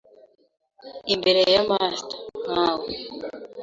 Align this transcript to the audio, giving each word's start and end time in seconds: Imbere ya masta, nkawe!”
Imbere 1.13 1.41
ya 1.53 1.63
masta, 1.69 2.15
nkawe!” 2.51 2.91